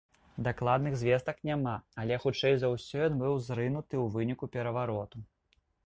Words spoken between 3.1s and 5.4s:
ён быў зрынуты ў выніку перавароту.